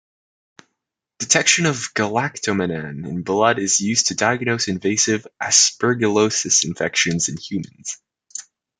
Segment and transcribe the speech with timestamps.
[1.19, 7.99] Detection of galactomannan in blood is used to diagnose invasive aspergillosis infections in humans.